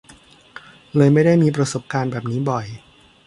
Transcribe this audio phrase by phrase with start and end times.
[0.95, 2.65] เลยไม่ได้มีประสบการณ์แบบนี้บ่อย